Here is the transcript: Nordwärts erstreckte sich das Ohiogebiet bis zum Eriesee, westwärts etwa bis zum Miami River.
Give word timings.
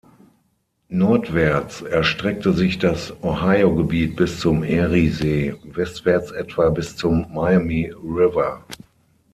Nordwärts 0.89 1.83
erstreckte 1.83 2.53
sich 2.53 2.79
das 2.79 3.13
Ohiogebiet 3.21 4.15
bis 4.15 4.39
zum 4.39 4.63
Eriesee, 4.63 5.53
westwärts 5.63 6.31
etwa 6.31 6.69
bis 6.71 6.95
zum 6.95 7.31
Miami 7.31 7.91
River. 7.93 8.65